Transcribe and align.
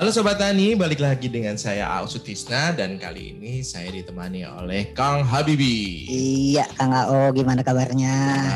Halo 0.00 0.08
Sobat 0.16 0.40
Tani, 0.40 0.72
balik 0.72 0.96
lagi 0.96 1.28
dengan 1.28 1.60
saya 1.60 1.84
Ao 1.84 2.08
Sutisna 2.08 2.72
dan 2.72 2.96
kali 2.96 3.36
ini 3.36 3.60
saya 3.60 3.92
ditemani 3.92 4.48
oleh 4.48 4.96
Kang 4.96 5.20
Habibi. 5.20 6.08
Iya, 6.08 6.64
Kang 6.72 6.96
Ao, 6.96 7.28
gimana 7.36 7.60
kabarnya? 7.60 8.08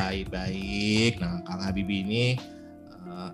Baik-baik. 0.09 1.21
Nah, 1.21 1.45
Kang 1.45 1.61
Habibi 1.61 2.01
ini 2.01 2.25
uh, 2.97 3.29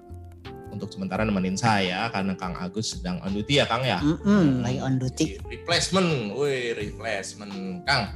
untuk 0.74 0.90
sementara 0.90 1.22
nemenin 1.22 1.54
saya 1.54 2.10
karena 2.10 2.34
Kang 2.34 2.58
Agus 2.58 2.98
sedang 2.98 3.22
on 3.22 3.30
duty 3.30 3.62
ya 3.62 3.70
Kang 3.70 3.86
ya? 3.86 4.02
Mm-mm, 4.02 4.66
lagi 4.66 4.82
on 4.82 4.98
duty. 4.98 5.38
Replacement, 5.46 6.34
wih 6.34 6.74
replacement 6.74 7.86
Kang. 7.86 8.10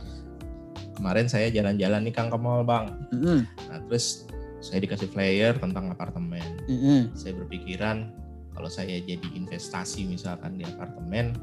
Kemarin 0.98 1.30
saya 1.30 1.54
jalan-jalan 1.54 2.02
nih 2.02 2.10
Kang 2.10 2.34
ke 2.34 2.38
mall 2.42 2.66
Bang. 2.66 2.98
Mm-mm, 3.14 3.46
Nah 3.70 3.78
terus 3.86 4.26
saya 4.58 4.82
dikasih 4.82 5.06
flyer 5.06 5.54
tentang 5.54 5.86
apartemen. 5.86 6.42
mm-mm. 6.66 7.14
Saya 7.14 7.38
berpikiran 7.38 8.10
kalau 8.54 8.70
saya 8.70 9.02
jadi 9.02 9.28
investasi 9.34 10.06
misalkan 10.06 10.56
di 10.56 10.64
apartemen, 10.64 11.34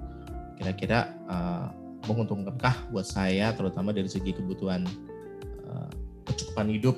kira-kira 0.56 1.12
uh, 1.28 1.68
menguntungkankah 2.08 2.90
buat 2.90 3.06
saya 3.06 3.54
terutama 3.54 3.94
dari 3.94 4.10
segi 4.10 4.34
kebutuhan 4.34 4.88
uh, 5.70 5.92
kecukupan 6.26 6.72
hidup 6.72 6.98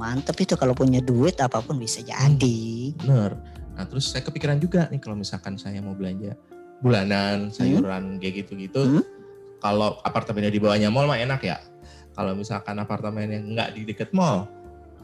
Mantep 0.00 0.48
itu 0.48 0.56
kalau 0.56 0.72
punya 0.72 1.04
duit 1.04 1.36
apa 1.44 1.60
pun 1.60 1.76
bisa 1.76 2.00
jadi. 2.00 2.60
bener. 3.04 3.36
Nah 3.76 3.84
terus 3.84 4.08
saya 4.08 4.24
kepikiran 4.24 4.56
juga 4.56 4.88
nih 4.88 4.96
kalau 4.96 5.12
misalkan 5.12 5.60
saya 5.60 5.84
mau 5.84 5.92
belanja 5.92 6.40
bulanan 6.80 7.52
sayuran 7.52 8.16
kayak 8.16 8.44
gitu-gitu, 8.46 8.80
Hmm. 8.80 9.04
kalau 9.60 10.00
apartemennya 10.00 10.48
di 10.48 10.56
bawahnya 10.56 10.88
mall 10.88 11.04
mah 11.04 11.20
enak 11.20 11.44
ya. 11.44 11.60
Kalau 12.16 12.32
misalkan 12.32 12.80
apartemen 12.80 13.28
yang 13.28 13.44
nggak 13.52 13.76
di 13.76 13.82
deket 13.84 14.16
mall 14.16 14.48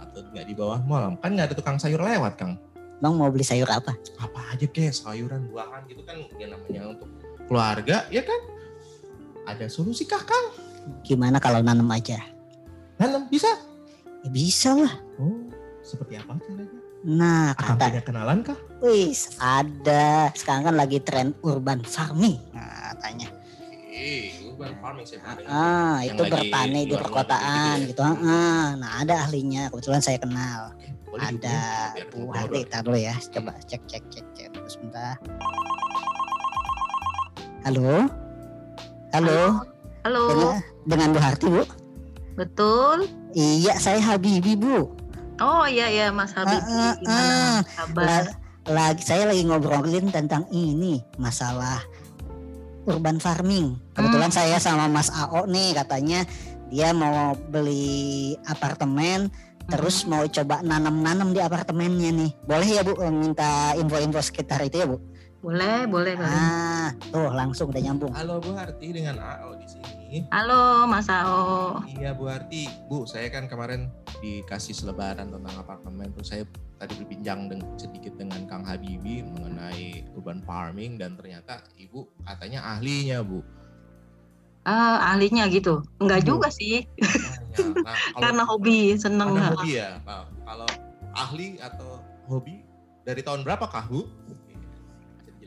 atau 0.00 0.24
nggak 0.32 0.48
di 0.48 0.54
bawah 0.56 0.80
mall, 0.88 1.12
kan 1.20 1.36
nggak 1.36 1.52
ada 1.52 1.56
tukang 1.60 1.76
sayur 1.76 2.00
lewat 2.00 2.40
kang. 2.40 2.56
Bang 2.96 3.20
mau 3.20 3.28
beli 3.28 3.44
sayur 3.44 3.68
apa? 3.68 3.92
Apa 4.16 4.56
aja 4.56 4.64
kayak 4.64 4.96
sayuran 4.96 5.52
buahan 5.52 5.84
gitu 5.88 6.00
kan 6.02 6.16
yang 6.40 6.56
namanya 6.56 6.96
untuk 6.96 7.08
keluarga 7.44 8.08
ya 8.08 8.24
kan. 8.24 8.40
Ada 9.46 9.68
solusi 9.70 10.08
kah 10.08 10.22
kang? 10.24 10.46
Gimana 11.06 11.36
kalau 11.38 11.60
nanam 11.60 11.86
aja? 11.92 12.18
Nanam 12.96 13.28
bisa? 13.28 13.52
Ya 14.24 14.28
bisa 14.32 14.74
lah. 14.74 14.94
Oh 15.20 15.46
seperti 15.86 16.18
apa 16.18 16.34
caranya? 16.42 16.74
Nah, 17.06 17.54
Akang 17.54 17.78
kata, 17.78 17.86
punya 17.94 18.02
kenalan 18.02 18.38
kah? 18.42 18.58
wis 18.82 19.38
ada. 19.38 20.34
Sekarang 20.34 20.66
kan 20.66 20.74
lagi 20.74 20.98
tren 20.98 21.30
urban 21.46 21.86
farming. 21.86 22.34
Nah, 22.50 22.90
katanya. 22.98 23.30
Eh, 23.94 24.35
urban 24.66 24.82
farming 24.82 25.06
pernah 25.08 25.34
dengar. 25.34 25.50
Ah, 25.52 25.96
Yang 26.00 26.06
itu 26.08 26.22
bertani 26.26 26.80
di 26.82 26.94
perkotaan 26.94 27.76
gitu 27.78 27.88
gitu. 27.88 28.02
Ah, 28.02 28.68
nah, 28.74 28.90
ada 29.00 29.14
ahlinya. 29.22 29.62
Kebetulan 29.70 30.02
saya 30.02 30.18
kenal. 30.18 30.60
Boleh 31.06 31.22
ada 31.24 31.58
biar 31.94 32.06
Bu. 32.10 32.20
Harti, 32.28 32.60
tar 32.66 32.80
dulu 32.82 32.98
ya. 32.98 33.14
Coba 33.30 33.52
cek 33.62 33.82
cek 33.86 34.04
cek 34.10 34.26
cek 34.34 34.48
dulu 34.52 34.66
sebentar. 34.66 35.14
Halo. 37.62 38.06
Halo. 39.10 39.40
Halo, 40.06 40.22
Dengan, 40.30 40.54
dengan 40.86 41.08
Bu 41.10 41.18
Harti, 41.18 41.46
Bu? 41.48 41.62
betul. 42.36 43.10
Iya, 43.32 43.74
saya 43.76 43.98
Habibi, 43.98 44.54
Bu. 44.54 44.92
Oh 45.36 45.66
iya 45.66 45.90
ya 45.90 46.06
Mas 46.08 46.30
Habib, 46.32 46.56
Ah, 46.56 46.64
ah, 46.64 46.94
gimana 46.96 47.26
ah. 47.28 47.58
kabar? 47.76 48.04
La- 48.06 48.34
lagi 48.66 49.02
saya 49.02 49.26
lagi 49.26 49.42
ngobrolin 49.42 50.08
tentang 50.08 50.46
ini, 50.48 50.98
masalah 51.16 51.82
urban 52.86 53.18
farming. 53.18 53.76
Kebetulan 53.92 54.30
Hmm. 54.30 54.38
saya 54.38 54.56
sama 54.62 54.86
Mas 54.86 55.10
AO 55.10 55.44
nih 55.46 55.74
katanya 55.74 56.24
dia 56.70 56.90
mau 56.90 57.34
beli 57.50 58.34
apartemen 58.46 59.30
terus 59.66 60.06
mau 60.06 60.22
coba 60.26 60.62
nanam-nanam 60.62 61.34
di 61.34 61.42
apartemennya 61.42 62.10
nih. 62.14 62.30
Boleh 62.46 62.68
ya, 62.70 62.82
Bu, 62.86 62.94
minta 63.10 63.74
info-info 63.74 64.22
sekitar 64.22 64.62
itu 64.62 64.78
ya, 64.78 64.86
Bu? 64.86 65.02
Boleh, 65.42 65.86
boleh, 65.90 66.14
boleh. 66.14 66.30
Ah, 66.30 66.90
tuh 67.10 67.30
langsung 67.34 67.70
udah 67.70 67.82
nyambung. 67.82 68.10
Halo 68.14 68.38
Bu 68.38 68.54
Harti 68.54 68.94
dengan 68.94 69.18
AO 69.18 69.58
di 69.58 69.66
sini. 69.66 69.90
Halo 70.30 70.86
Mas 70.86 71.10
Ao. 71.10 71.82
Iya 71.90 72.14
Bu 72.14 72.30
Harti, 72.30 72.70
Bu 72.86 73.04
saya 73.04 73.26
kan 73.26 73.50
kemarin 73.50 73.90
dikasih 74.22 74.70
selebaran 74.72 75.34
tentang 75.34 75.54
apartemen 75.58 76.14
terus 76.14 76.30
saya 76.30 76.46
tadi 76.78 76.94
berbincang 76.94 77.50
dengan, 77.50 77.66
sedikit 77.74 78.14
dengan 78.14 78.46
Kang 78.46 78.62
Habibi 78.62 79.26
mengenai 79.26 80.06
urban 80.14 80.46
farming 80.46 80.94
dan 80.96 81.18
ternyata 81.18 81.58
Ibu 81.74 82.06
katanya 82.22 82.62
ahlinya 82.76 83.18
Bu. 83.26 83.42
Ah, 84.62 85.14
ahlinya 85.14 85.46
gitu. 85.50 85.82
Enggak 85.98 86.22
Bu. 86.22 86.38
juga 86.38 86.48
sih, 86.50 86.86
Makanya, 86.98 87.82
Nah, 87.86 87.94
kalau 88.14 88.22
karena 88.22 88.42
hobi, 88.46 88.78
seneng. 88.98 89.28
karena 89.34 89.50
hobi 89.54 89.70
ya. 89.74 89.90
Nah, 90.02 90.26
kalau 90.42 90.68
ahli 91.14 91.48
atau 91.58 91.90
hobi 92.26 92.62
dari 93.02 93.22
tahun 93.22 93.42
berapa 93.46 93.66
kah 93.66 93.86
Bu? 93.86 94.06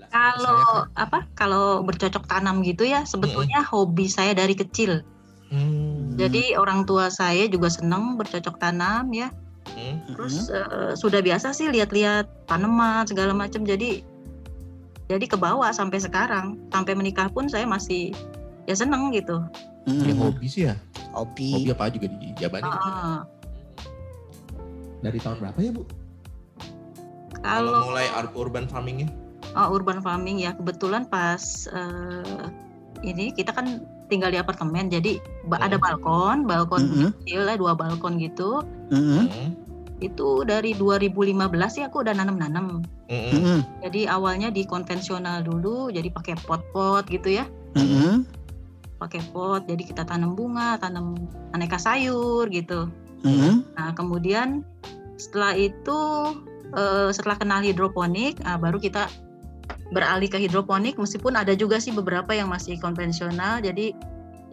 Kalau 0.09 0.89
Kang? 0.89 0.89
apa? 0.97 1.19
Kalau 1.37 1.65
bercocok 1.85 2.25
tanam 2.25 2.65
gitu 2.65 2.85
ya, 2.85 3.05
sebetulnya 3.05 3.61
hobi 3.61 4.09
saya 4.09 4.33
dari 4.33 4.57
kecil. 4.57 5.05
Hmm. 5.49 6.17
Jadi 6.17 6.53
orang 6.57 6.85
tua 6.85 7.09
saya 7.09 7.45
juga 7.49 7.69
seneng 7.69 8.17
bercocok 8.17 8.57
tanam 8.57 9.09
ya. 9.13 9.29
Hmm. 9.73 10.01
Terus 10.17 10.49
eh, 10.49 10.93
sudah 10.97 11.21
biasa 11.21 11.53
sih 11.53 11.69
lihat-lihat 11.69 12.49
tanaman 12.49 13.05
segala 13.05 13.37
macam. 13.37 13.61
Jadi 13.65 14.01
jadi 15.09 15.25
ke 15.25 15.37
bawah 15.37 15.73
sampai 15.73 15.97
sekarang, 15.97 16.57
sampai 16.69 16.93
menikah 16.93 17.29
pun 17.33 17.49
saya 17.49 17.65
masih 17.65 18.13
ya 18.69 18.77
seneng 18.77 19.09
gitu. 19.09 19.41
Ya, 19.89 20.13
Mm-mm. 20.13 20.21
hobi 20.21 20.45
sih 20.45 20.69
ya. 20.69 20.77
Hobi. 21.17 21.49
Hobi 21.49 21.69
apa 21.73 21.89
juga 21.89 22.05
dijabarin. 22.13 22.69
Ah, 22.69 23.25
Dari 25.01 25.17
tahun 25.17 25.41
berapa 25.41 25.57
ya 25.63 25.71
Bu? 25.73 25.83
Kalau 27.41 27.89
mulai 27.89 28.05
ur- 28.13 28.35
urban 28.35 28.69
farmingnya? 28.69 29.09
Oh, 29.57 29.73
urban 29.73 29.99
farming 29.99 30.37
ya 30.37 30.53
kebetulan 30.53 31.09
pas 31.09 31.65
eh, 31.73 32.45
ini 33.01 33.31
kita 33.33 33.49
kan 33.55 33.81
tinggal 34.11 34.29
di 34.29 34.37
apartemen 34.37 34.89
jadi 34.91 35.17
ba- 35.47 35.61
ada 35.61 35.77
Hmm. 35.79 35.85
balkon, 35.85 36.37
balkon 36.45 36.81
Mm-mm. 36.85 37.09
kecil 37.23 37.41
ya 37.47 37.55
dua 37.57 37.73
balkon 37.73 38.21
gitu. 38.21 38.61
Mm-mm. 38.93 39.25
Hmm. 39.29 39.49
Itu 39.99 40.45
dari 40.47 40.73
2015 40.77 41.81
ya 41.81 41.89
aku 41.89 42.05
udah 42.05 42.13
nanam-nanam. 42.13 42.81
Mm-mm. 43.09 43.33
Mm-mm. 43.33 43.59
Jadi 43.85 44.05
awalnya 44.05 44.49
di 44.53 44.65
konvensional 44.65 45.41
dulu 45.41 45.89
jadi 45.89 46.09
pakai 46.13 46.37
pot-pot 46.45 47.05
gitu 47.09 47.41
ya. 47.41 47.45
Mm-mm. 47.77 48.25
Pakai 48.99 49.23
pot 49.31 49.63
jadi 49.65 49.81
kita 49.81 50.03
tanam 50.03 50.35
bunga, 50.35 50.77
tanam 50.77 51.15
aneka 51.55 51.79
sayur 51.79 52.45
gitu. 52.51 52.89
Mm-mm. 53.25 53.65
Nah, 53.77 53.91
kemudian 53.97 54.61
setelah 55.19 55.55
itu 55.55 55.99
eh, 56.75 57.09
setelah 57.11 57.37
kenal 57.39 57.61
hidroponik, 57.63 58.39
ah, 58.43 58.59
baru 58.59 58.77
kita 58.79 59.07
beralih 59.89 60.29
ke 60.29 60.37
hidroponik 60.37 60.95
meskipun 61.01 61.33
ada 61.33 61.53
juga 61.57 61.81
sih 61.81 61.93
beberapa 61.93 62.33
yang 62.33 62.49
masih 62.49 62.77
konvensional. 62.77 63.61
Jadi 63.61 63.93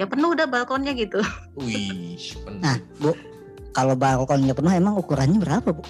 ya 0.00 0.04
penuh 0.08 0.32
udah 0.32 0.48
balkonnya 0.48 0.92
gitu. 0.96 1.20
Wih, 1.60 2.16
penuh. 2.16 2.60
Nah, 2.60 2.76
Bu, 3.00 3.12
kalau 3.76 3.96
balkonnya 3.96 4.56
penuh 4.56 4.72
emang 4.72 4.96
ukurannya 4.96 5.40
berapa, 5.40 5.72
Bu? 5.72 5.84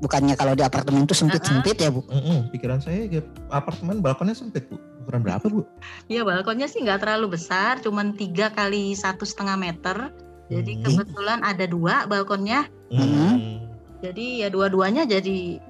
Bukannya 0.00 0.32
kalau 0.32 0.56
di 0.56 0.64
apartemen 0.64 1.04
itu 1.04 1.12
sempit-sempit 1.12 1.76
ya, 1.76 1.92
Bu? 1.92 2.00
Mm-mm, 2.08 2.48
pikiran 2.56 2.80
saya 2.80 3.04
ya, 3.04 3.20
apartemen 3.52 4.00
balkonnya 4.00 4.32
sempit 4.32 4.64
bu. 4.72 4.80
Ukuran 5.04 5.20
berapa 5.20 5.44
bu? 5.44 5.60
Ya 6.08 6.24
balkonnya 6.24 6.68
sih 6.68 6.80
nggak 6.80 7.04
terlalu 7.04 7.36
besar, 7.36 7.80
cuman 7.84 8.16
tiga 8.16 8.48
kali 8.52 8.96
satu 8.96 9.28
setengah 9.28 9.60
meter. 9.60 10.08
Jadi 10.48 10.80
Hmm. 10.80 10.84
kebetulan 10.88 11.40
ada 11.44 11.64
dua 11.68 12.08
balkonnya. 12.08 12.64
Hmm. 12.88 13.60
Jadi 14.00 14.40
ya 14.40 14.48
dua-duanya 14.48 15.04
jadi 15.04 15.60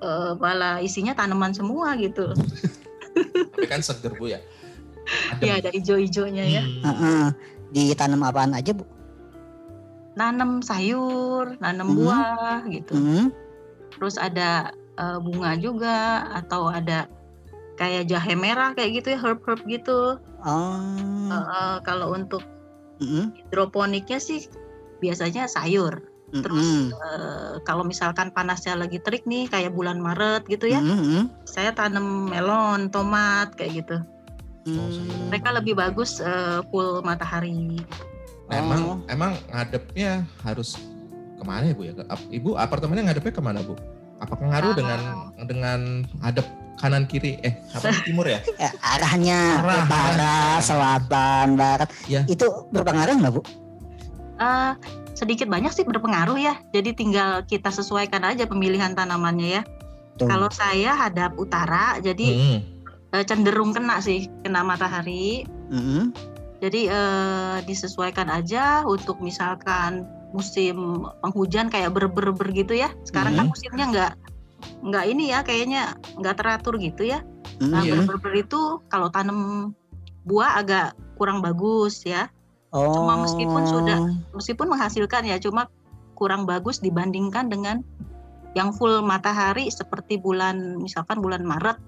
eh, 0.00 0.32
malah 0.36 0.80
isinya 0.80 1.12
tanaman 1.12 1.52
semua 1.52 1.94
gitu. 1.96 2.32
Tapi 3.54 3.66
kan 3.68 3.80
seger 3.80 4.16
bu 4.16 4.32
ya. 4.32 4.40
Adem. 5.32 5.44
Ya 5.48 5.52
ada 5.58 5.70
ijo-ijonya 5.70 6.44
ya. 6.46 6.62
Hmm. 6.62 6.82
Heeh. 6.86 7.24
Ditanam 7.70 8.26
apaan 8.26 8.52
aja, 8.52 8.74
Bu? 8.74 8.84
nanam 10.10 10.60
sayur, 10.60 11.54
nanam 11.62 11.86
Mhm. 11.86 11.96
buah 11.96 12.58
gitu. 12.68 12.92
Hmm. 12.92 13.26
Terus 13.94 14.18
ada 14.18 14.74
eh, 15.00 15.18
bunga 15.18 15.56
juga 15.56 16.28
atau 16.34 16.68
ada 16.68 17.08
kayak 17.80 18.04
jahe 18.04 18.36
merah 18.36 18.76
kayak 18.76 19.00
gitu 19.00 19.16
ya 19.16 19.18
herb-herb 19.18 19.64
gitu. 19.64 20.20
Oh. 20.44 21.30
Eh, 21.32 21.76
kalau 21.80 22.12
untuk 22.12 22.44
Mm-mm. 23.00 23.32
hidroponiknya 23.32 24.20
sih 24.20 24.44
biasanya 25.00 25.48
sayur. 25.48 26.04
Terus 26.30 26.62
Mm-mm. 26.62 26.94
eh, 26.94 27.52
kalau 27.66 27.82
misalkan 27.82 28.30
panasnya 28.30 28.78
lagi 28.78 29.02
terik 29.02 29.26
nih 29.26 29.50
kayak 29.50 29.74
bulan 29.74 29.98
Maret 29.98 30.46
gitu 30.46 30.70
ya, 30.70 30.78
Mm-mm. 30.78 31.26
saya 31.42 31.74
tanam 31.74 32.30
melon, 32.30 32.86
tomat 32.86 33.50
kayak 33.54 33.82
gitu. 33.82 33.96
Mm. 34.62 35.32
Mereka 35.32 35.50
lebih 35.50 35.74
bagus 35.74 36.22
eh, 36.22 36.62
full 36.70 37.02
matahari. 37.02 37.82
Nah, 38.46 38.56
emang 38.56 38.80
Oh. 38.82 38.96
emang 39.06 39.32
ngadepnya 39.48 40.22
harus 40.42 40.78
ke 41.34 41.42
mana 41.42 41.70
ya 41.70 41.74
bu 41.74 41.82
ya? 41.86 41.92
Ibu 42.30 42.54
apartemennya 42.54 43.10
ngadepnya 43.10 43.32
ke 43.32 43.42
mana 43.42 43.62
bu? 43.62 43.74
Apakah 44.18 44.46
ngaruh 44.46 44.70
Ah. 44.70 44.76
dengan 44.76 45.00
dengan 45.48 45.80
hadap 46.20 46.46
kanan 46.76 47.04
kiri 47.04 47.40
eh 47.40 47.58
apa 47.72 47.90
timur 48.04 48.24
ya? 48.24 48.38
Ya, 48.62 48.70
arahnya 48.78 49.38
Arah, 49.58 49.76
utara, 49.80 50.06
arah. 50.14 50.54
selatan, 50.60 51.46
barat. 51.56 51.88
Ya. 52.06 52.22
Itu 52.24 52.68
berpengaruh 52.70 53.18
nggak, 53.18 53.32
Bu? 53.32 53.42
Eh, 54.36 54.72
sedikit 55.20 55.52
banyak 55.52 55.68
sih 55.68 55.84
berpengaruh 55.84 56.40
ya. 56.40 56.56
Jadi 56.72 56.96
tinggal 56.96 57.44
kita 57.44 57.68
sesuaikan 57.68 58.24
aja 58.24 58.48
pemilihan 58.48 58.96
tanamannya 58.96 59.60
ya. 59.60 59.62
Tuh. 60.16 60.24
Kalau 60.24 60.48
saya 60.48 60.96
hadap 60.96 61.36
utara, 61.36 62.00
jadi 62.00 62.28
Hmm. 62.32 62.60
cenderung 63.28 63.76
kena 63.76 64.00
sih, 64.00 64.32
kena 64.40 64.64
matahari. 64.64 65.44
Mm-mm. 65.68 66.16
Jadi 66.64 66.88
eh, 66.88 67.58
disesuaikan 67.68 68.32
aja 68.32 68.84
untuk 68.88 69.20
misalkan 69.20 70.08
musim 70.32 71.04
penghujan 71.20 71.68
kayak 71.68 71.92
ber-ber-ber 71.92 72.48
gitu 72.56 72.72
ya. 72.80 72.88
Sekarang 73.04 73.36
kan 73.36 73.44
Mhm. 73.48 73.52
musimnya 73.52 73.86
nggak 73.92 74.12
nggak 74.80 75.04
ini 75.08 75.24
ya, 75.32 75.44
kayaknya 75.44 75.82
nggak 76.16 76.36
teratur 76.40 76.80
gitu 76.80 77.04
ya. 77.04 77.20
Nah, 77.60 77.84
Mm-mm. 77.84 78.08
ber-ber 78.08 78.32
itu 78.40 78.80
kalau 78.88 79.12
tanam 79.12 79.72
buah 80.24 80.60
agak 80.60 80.96
kurang 81.20 81.44
bagus 81.44 82.04
ya. 82.08 82.28
Oh. 82.70 82.94
Cuma 82.94 83.18
meskipun 83.18 83.62
sudah- 83.66 84.02
Meskipun 84.30 84.66
menghasilkan 84.70 85.26
ya, 85.26 85.36
cuma 85.36 85.66
kurang 86.14 86.44
bagus 86.44 86.78
dibandingkan 86.78 87.48
dengan 87.48 87.82
yang 88.52 88.70
full 88.70 89.00
matahari 89.00 89.70
seperti 89.70 90.18
bulan 90.18 90.76
misalkan 90.76 91.18
bulan 91.18 91.42
Maret, 91.42 91.78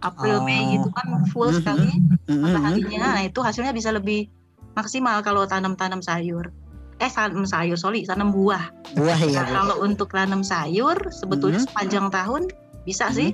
April, 0.00 0.40
Mei 0.40 0.64
Oh. 0.64 0.70
gitu 0.78 0.88
kan 0.90 1.06
full 1.28 1.50
Mhm. 1.50 1.56
sekali 1.60 1.90
Mm-mm. 2.26 2.40
mataharinya. 2.40 2.98
Nah, 3.12 3.22
itu 3.22 3.38
hasilnya 3.38 3.70
bisa 3.70 3.90
lebih 3.90 4.26
maksimal 4.72 5.20
kalau 5.20 5.44
tanam-tanam 5.44 6.00
sayur. 6.00 6.48
Eh, 6.96 7.08
tanam 7.08 7.44
sayur, 7.44 7.76
sorry, 7.76 8.04
tanam 8.04 8.28
buah. 8.30 8.70
Buah 8.92 9.18
ya 9.20 9.40
Nah, 9.40 9.46
bu. 9.46 9.52
kalau 9.56 9.76
untuk 9.82 10.08
tanam 10.10 10.40
sayur, 10.40 10.96
sebetulnya 11.10 11.60
Mhm. 11.60 11.66
sepanjang 11.68 12.06
tahun 12.08 12.42
bisa 12.82 13.08
sih, 13.10 13.32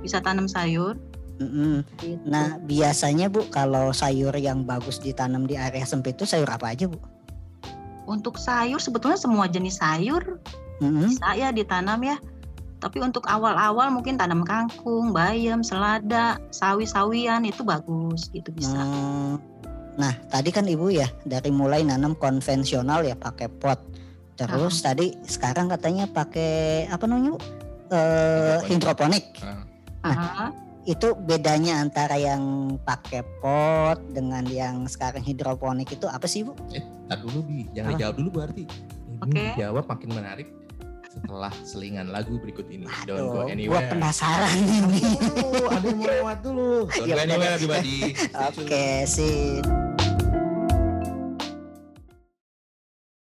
bisa 0.00 0.20
tanam 0.20 0.48
sayur. 0.48 0.96
Mm-mm. 1.38 1.86
Gitu. 2.02 2.22
Nah 2.26 2.58
biasanya 2.62 3.30
bu 3.30 3.46
kalau 3.50 3.94
sayur 3.94 4.34
yang 4.34 4.66
bagus 4.66 4.98
ditanam 4.98 5.46
di 5.46 5.54
area 5.54 5.86
sempit 5.86 6.18
itu 6.18 6.26
sayur 6.26 6.50
apa 6.50 6.74
aja 6.74 6.90
bu? 6.90 6.98
Untuk 8.08 8.40
sayur 8.40 8.80
sebetulnya 8.82 9.20
semua 9.20 9.46
jenis 9.46 9.78
sayur 9.78 10.42
Mm-mm. 10.82 11.14
bisa 11.14 11.28
ya 11.38 11.54
ditanam 11.54 12.02
ya. 12.02 12.18
Tapi 12.78 13.02
untuk 13.02 13.26
awal-awal 13.26 13.90
mungkin 13.90 14.14
tanam 14.14 14.46
kangkung, 14.46 15.10
bayam, 15.10 15.66
selada, 15.66 16.38
sawi-sawian 16.54 17.42
itu 17.42 17.66
bagus 17.66 18.30
gitu 18.30 18.54
bisa. 18.54 18.78
Hmm. 18.78 19.42
Nah 19.98 20.14
tadi 20.30 20.54
kan 20.54 20.62
ibu 20.62 20.86
ya 20.86 21.10
dari 21.26 21.50
mulai 21.50 21.82
nanam 21.82 22.14
konvensional 22.14 23.02
ya 23.02 23.18
pakai 23.18 23.50
pot. 23.50 23.82
Terus 24.38 24.78
tadi 24.78 25.10
sekarang 25.26 25.66
katanya 25.66 26.06
pakai 26.06 26.86
apa 26.86 27.02
namanya 27.10 27.34
bu? 27.34 27.40
Eh, 27.90 28.58
hidroponik. 28.70 29.42
Ah, 29.42 29.66
Ah, 30.06 30.50
Itu 30.88 31.12
bedanya 31.12 31.84
antara 31.84 32.16
yang 32.16 32.40
pakai 32.80 33.20
pot 33.44 34.00
dengan 34.08 34.40
yang 34.48 34.88
sekarang 34.88 35.20
hidroponik 35.20 35.92
itu 35.92 36.08
apa 36.08 36.24
sih 36.24 36.48
bu? 36.48 36.56
Tar 37.04 37.20
dulu 37.20 37.44
bi, 37.44 37.68
jangan 37.76 37.92
Apa? 37.92 37.96
dijawab 38.00 38.14
dulu 38.16 38.28
berarti. 38.32 38.64
Ini 38.64 39.20
Oke. 39.20 39.42
dijawab 39.52 39.84
makin 39.84 40.10
menarik 40.16 40.48
setelah 41.12 41.52
selingan 41.60 42.08
lagu 42.08 42.40
berikut 42.40 42.64
ini. 42.72 42.88
Don't 43.04 43.20
go 43.20 43.44
Aduh, 43.44 43.44
gua 43.44 43.52
anywhere. 43.52 43.88
penasaran 43.92 44.56
ini. 44.56 45.02
Dulu, 45.20 45.64
ada 45.68 45.84
yang 45.84 45.98
mau 46.00 46.08
lewat 46.08 46.38
dulu. 46.40 46.70
Don't 46.88 47.04
Ya 47.04 47.14
go 47.14 47.20
anywhere 47.20 47.52
everybody. 47.52 47.96
Oke 48.32 48.84
sih. 49.04 49.60